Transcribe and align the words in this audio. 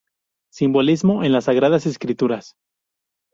Simbolismo 0.51 1.23
en 1.23 1.31
las 1.31 1.43
Sagradas 1.43 1.85
Escrituras. 1.85 2.55